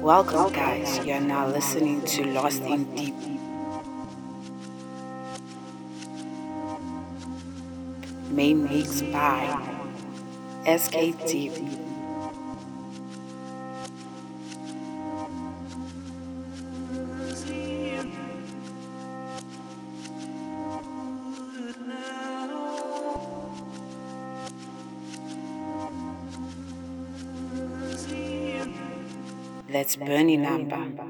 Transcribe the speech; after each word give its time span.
Welcome, 0.00 0.50
guys. 0.54 1.04
You 1.04 1.12
are 1.12 1.20
now 1.20 1.46
listening 1.46 2.00
to 2.06 2.24
Lost 2.24 2.62
in 2.62 2.84
Deep. 2.96 3.14
Main 8.30 8.64
mix 8.64 9.02
by 9.02 9.60
SK 10.64 11.18
That's 29.90 30.08
Bernie 30.08 30.36
number. 30.36 31.09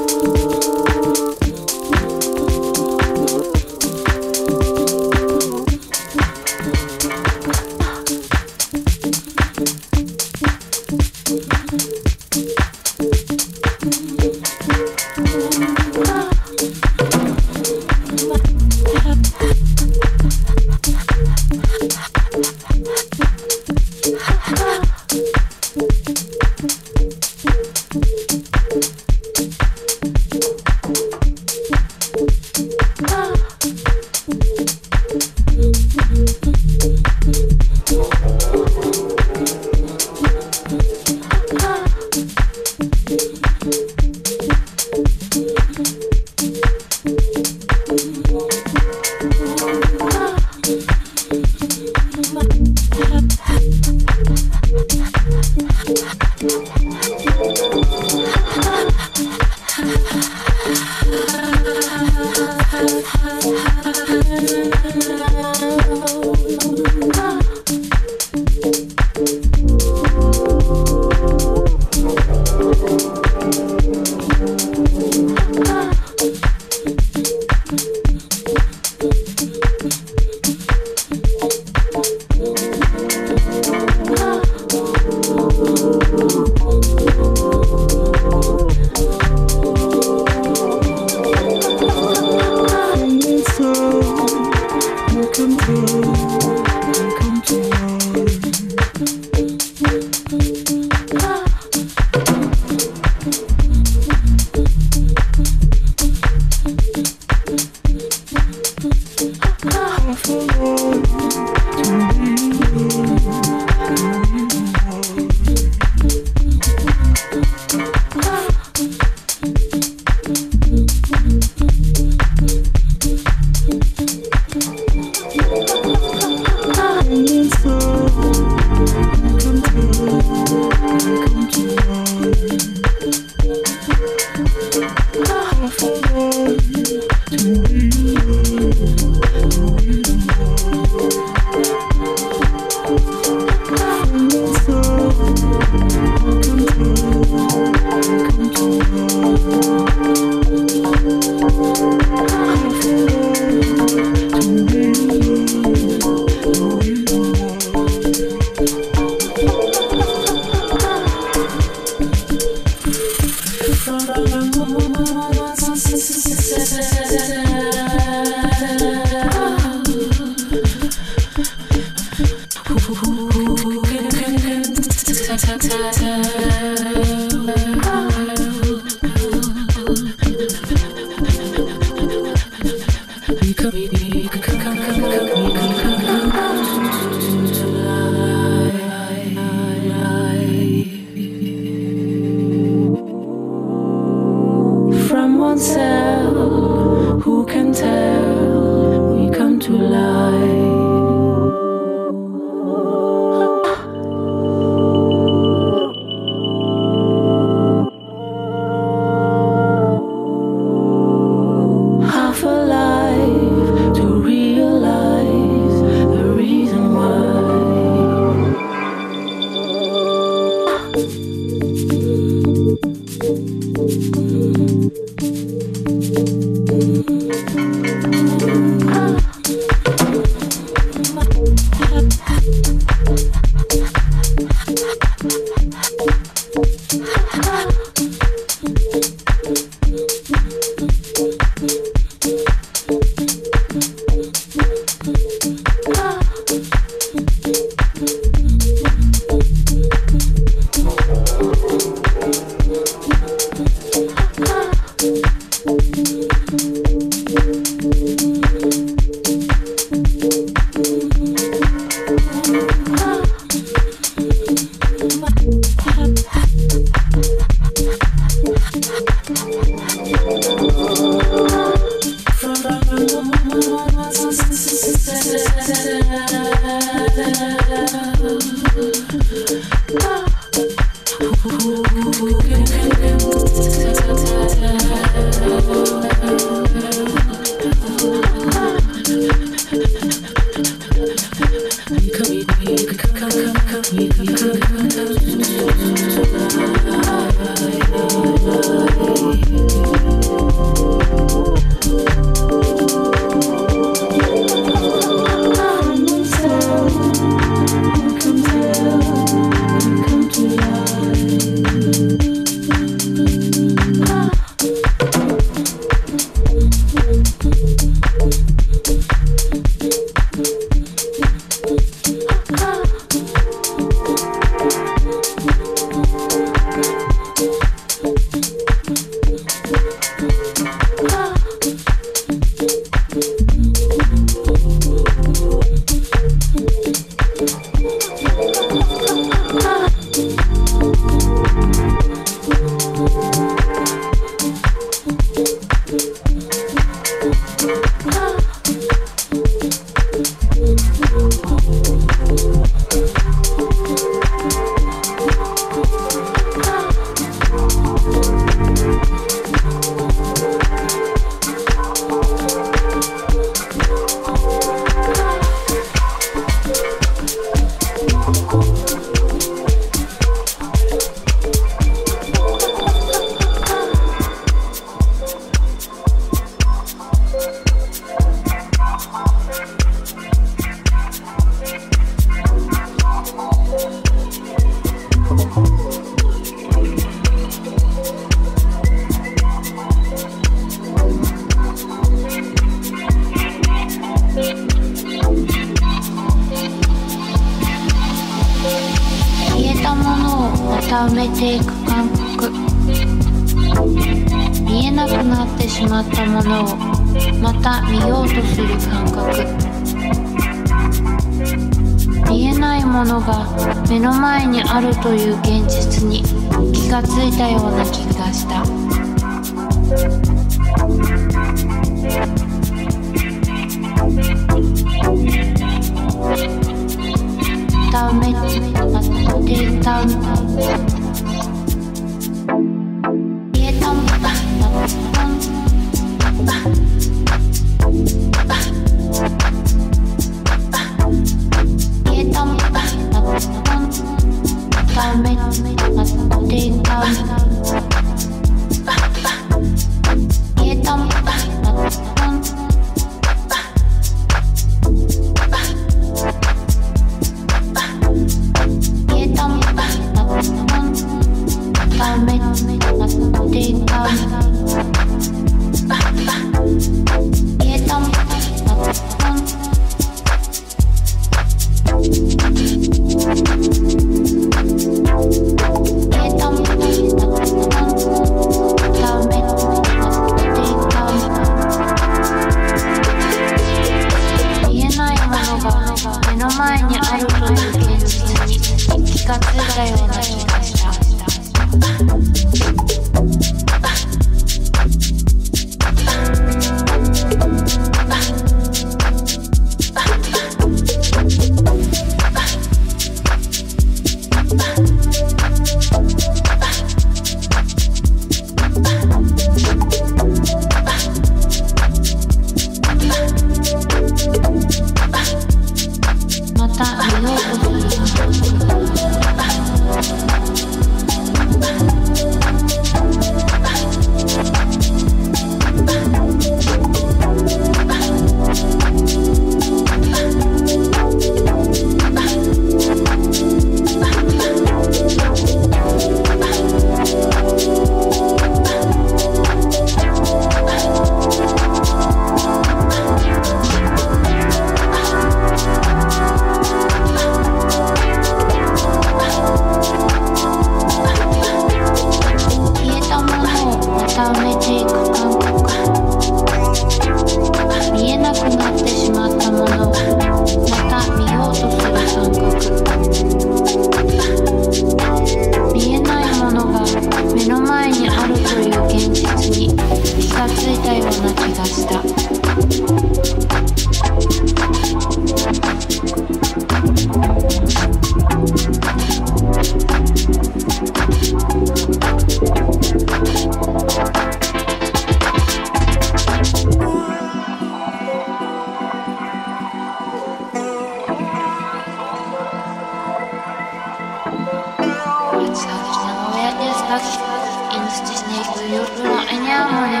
you 598.70 598.80
do 598.96 599.12
any 599.28 599.50
amore, 599.52 600.00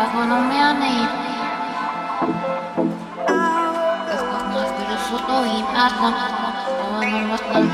algo 0.00 0.20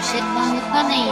shit 0.03 0.24
na 0.35 0.43
your 0.53 0.66
Panay. 0.72 1.07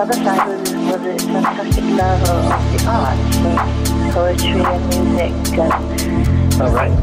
Another 0.00 0.24
side 0.24 0.48
was, 0.48 0.72
was 0.72 0.94
a 0.94 1.18
fantastic 1.26 1.84
level 1.84 2.30
of 2.30 2.72
the 2.72 2.86
arts, 2.88 3.36
and 3.36 4.12
poetry 4.14 4.62
and 4.64 4.82
music. 4.88 5.58
And 5.58 6.62
oh, 6.62 6.72
right. 6.72 6.96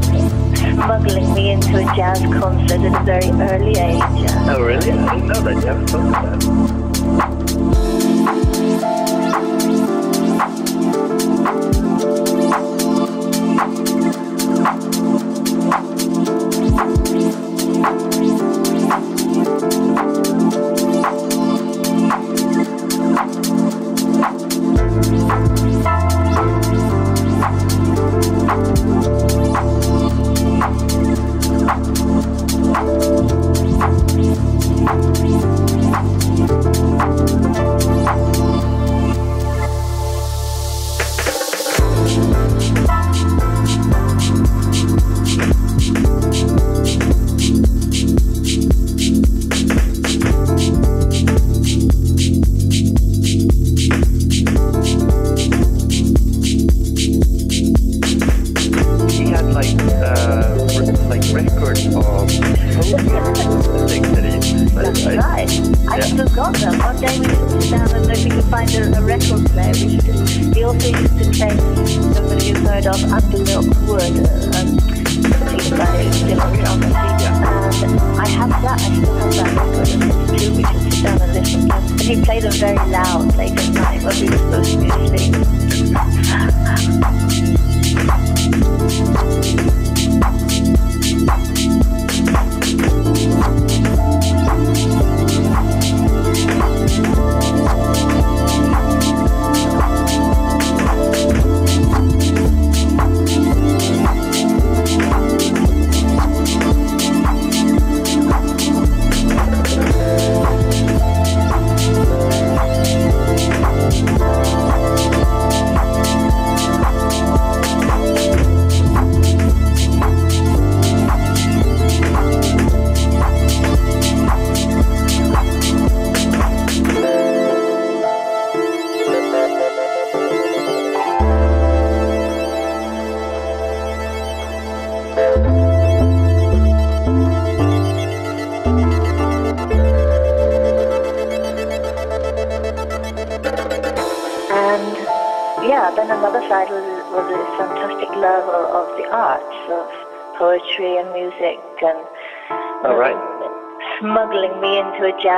Smuggling 0.56 1.32
me 1.32 1.50
into 1.52 1.76
a 1.76 1.84
jazz 1.94 2.20
concert 2.22 2.80
at 2.80 3.00
a 3.00 3.04
very 3.04 3.30
early 3.40 3.78
age. 3.78 4.02
Oh, 4.48 4.60
really? 4.60 4.90
I 4.90 5.14
didn't 5.14 5.28
know 5.28 5.40
that. 5.40 5.54
You 5.54 5.60
haven't 5.60 5.86
told 5.86 6.04
me 6.06 6.10
that. 6.10 6.87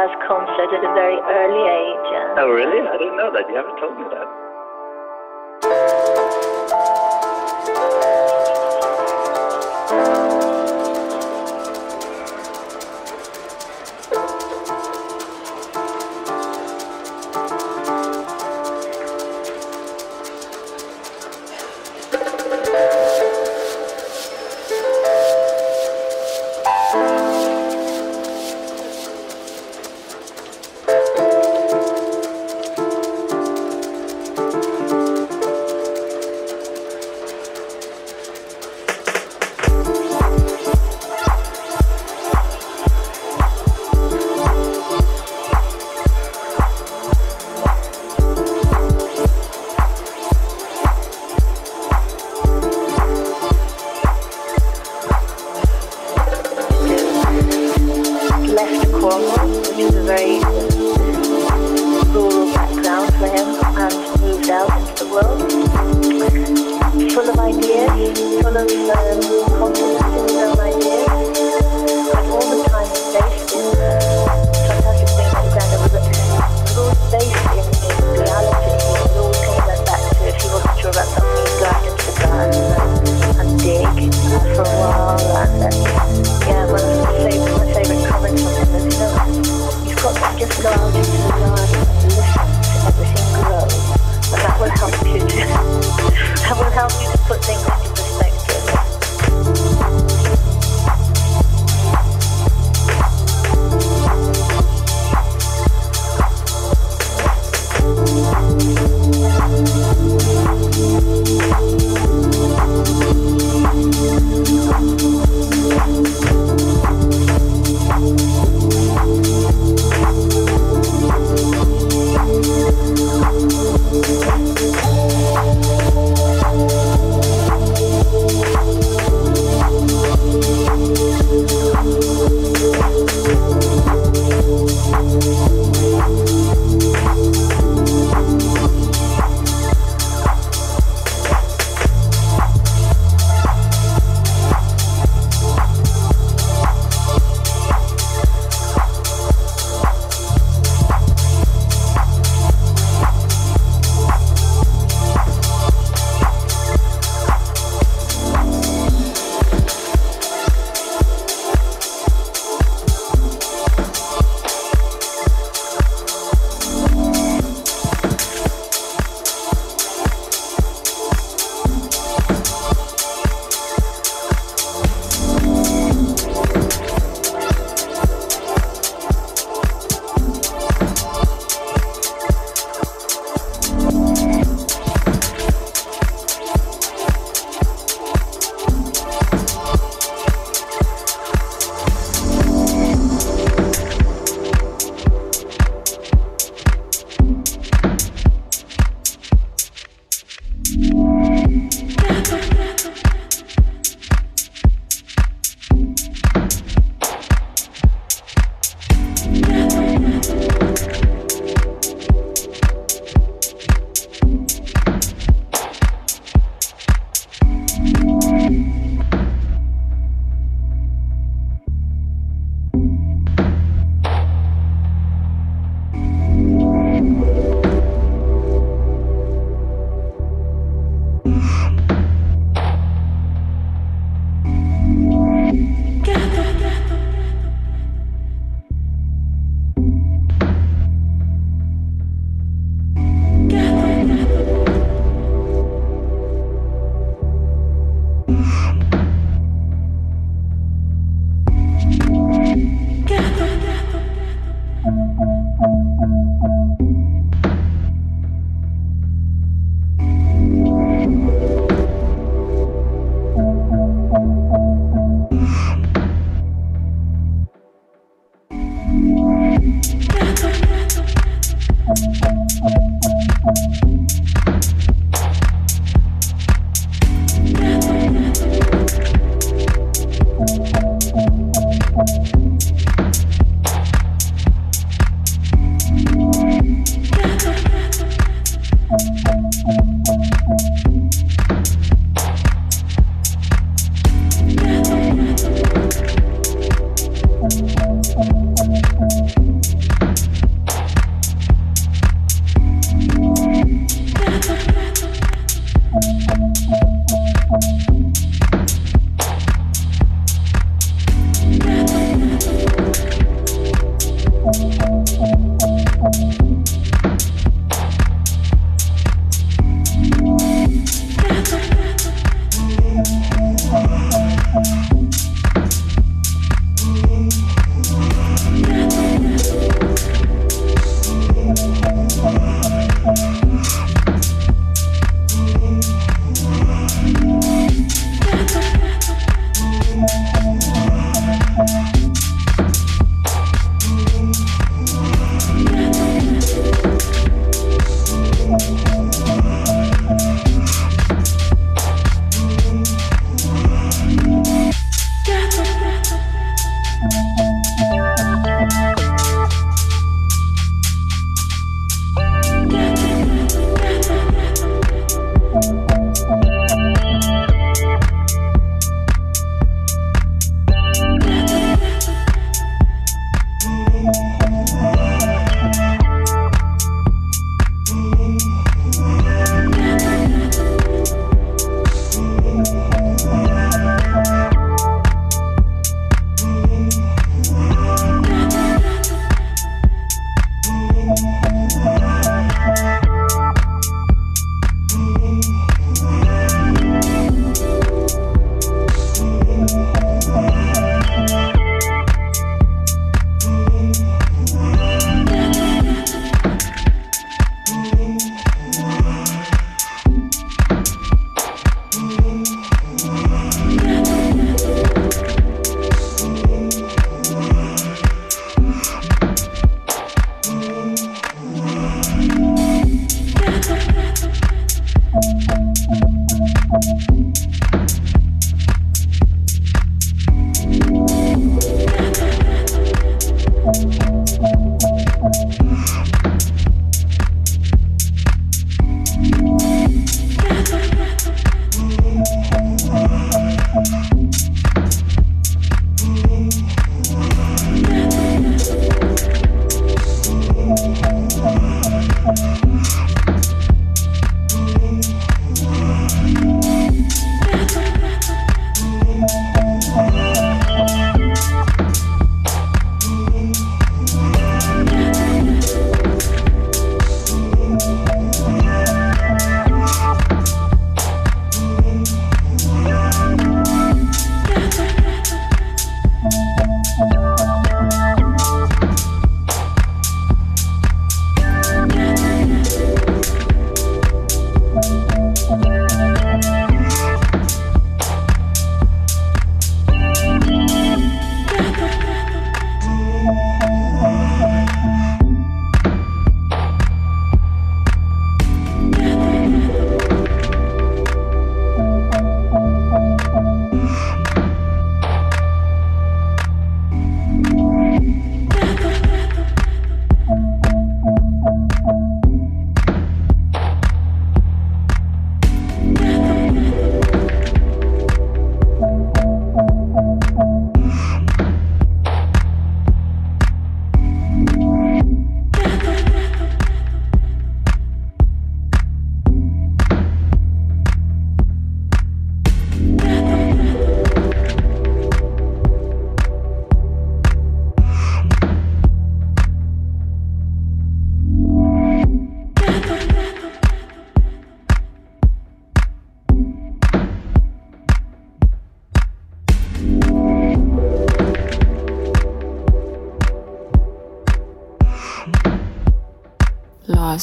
jazz 0.00 0.16
concert 0.26 0.72
at 0.72 0.80
a 0.80 0.92
very 0.96 1.20
early 1.20 1.64
age. 1.68 2.08
Oh, 2.38 2.48
really? 2.48 2.88
I 2.88 2.96
didn't 2.96 3.16
know 3.16 3.30
that. 3.32 3.44
You 3.48 3.56
haven't 3.56 3.76
told 3.76 3.98
me 3.98 4.04
that. 4.08 4.49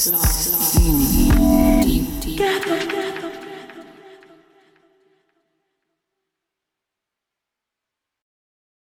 Lost 0.05 0.26